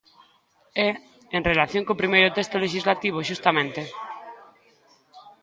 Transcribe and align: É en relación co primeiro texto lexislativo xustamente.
É 0.87 0.89
en 1.35 1.41
relación 1.51 1.83
co 1.85 1.99
primeiro 2.01 2.33
texto 2.37 2.55
lexislativo 2.63 3.25
xustamente. 3.29 3.81